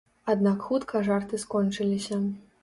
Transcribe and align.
Аднак 0.33 0.63
хутка 0.69 1.01
жарты 1.09 1.41
скончыліся. 1.45 2.19